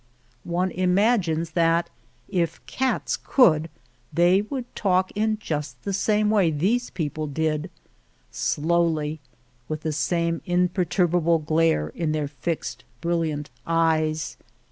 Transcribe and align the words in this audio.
One 0.49 0.71
imagines 0.71 1.51
that 1.51 1.91
if 2.27 2.59
cats 2.65 3.15
could, 3.23 3.69
they 4.11 4.41
would 4.41 4.75
talk 4.75 5.11
in 5.13 5.37
just 5.37 5.79
the 5.83 6.27
way 6.27 6.49
these 6.49 6.89
people 6.89 7.27
did— 7.27 7.69
slowly, 8.31 9.19
with 9.69 9.81
the 9.81 9.93
same 9.93 10.41
imperturbable 10.47 11.37
glare 11.37 11.89
in 11.89 12.13
their 12.13 12.27
fixed, 12.27 12.83
brilliant 12.99 13.51
eyes. 13.67 14.37